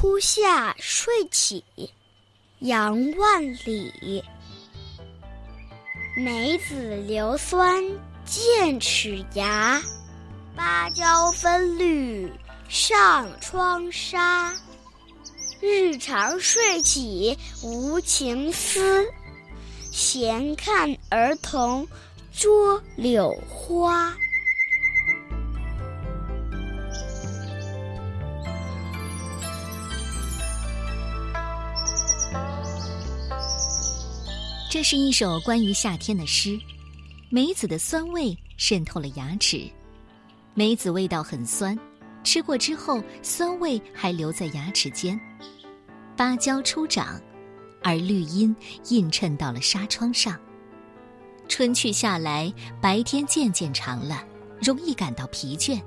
[0.00, 1.62] 初夏睡起，
[2.60, 4.24] 杨万里。
[6.16, 7.84] 梅子硫酸
[8.24, 9.78] 剑齿牙，
[10.56, 12.32] 芭蕉分绿
[12.66, 14.54] 上窗纱。
[15.60, 19.06] 日长睡起无情思，
[19.92, 21.86] 闲看儿童
[22.32, 24.16] 捉柳花。
[34.70, 36.56] 这是一首关于夏天的诗。
[37.28, 39.68] 梅子的酸味渗透了牙齿，
[40.54, 41.76] 梅子味道很酸，
[42.22, 45.20] 吃过之后酸味还留在牙齿间。
[46.16, 47.20] 芭蕉初长，
[47.82, 48.54] 而绿荫
[48.90, 50.38] 映衬到了纱窗上。
[51.48, 54.24] 春去夏来，白天渐渐长了，
[54.62, 55.82] 容易感到疲倦。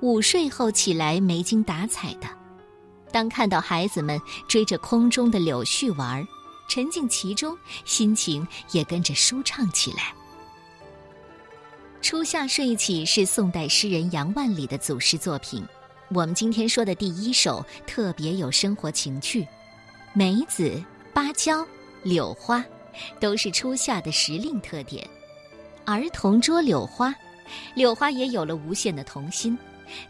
[0.00, 2.26] 午睡后起来没精打采的。
[3.12, 6.26] 当看到孩子们追着空中的柳絮玩儿。
[6.68, 10.14] 沉浸其中，心情也跟着舒畅起来。
[12.02, 15.66] 初夏睡起是宋代诗人杨万里的祖诗作品。
[16.10, 19.46] 我们今天说的第一首特别有生活情趣，
[20.12, 20.82] 梅子、
[21.14, 21.66] 芭蕉、
[22.02, 22.62] 柳花，
[23.18, 25.08] 都是初夏的时令特点。
[25.86, 27.14] 儿童捉柳花，
[27.74, 29.58] 柳花也有了无限的童心，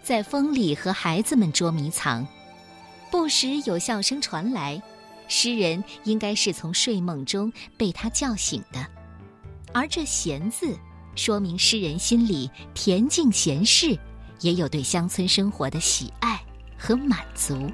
[0.03, 2.27] 在风里和孩子们捉迷藏，
[3.11, 4.83] 不时有笑声传来。
[5.29, 8.87] 诗人应该是从睡梦中被他叫醒的，
[9.73, 10.79] 而这“闲”字，
[11.17, 13.99] 说明诗人心里恬静闲适，
[14.41, 16.41] 也有对乡村生活的喜爱
[16.79, 17.71] 和满足。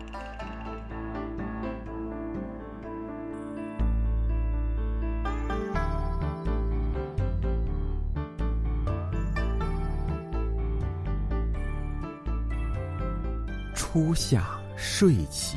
[13.75, 15.57] 初夏睡起，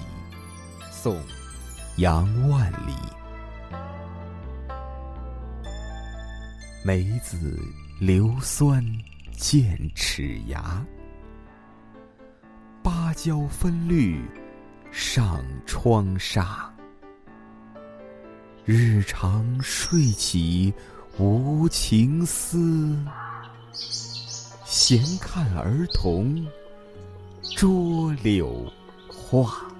[0.91, 1.15] 宋。
[1.97, 2.95] 杨万里，
[6.83, 7.59] 梅子
[7.99, 8.83] 硫酸
[9.37, 10.83] 剑齿牙，
[12.81, 14.19] 芭蕉分绿
[14.91, 16.67] 上窗纱。
[18.65, 20.73] 日长睡起
[21.19, 22.97] 无情思，
[24.65, 26.43] 闲看儿童
[27.55, 28.65] 捉柳
[29.07, 29.71] 花。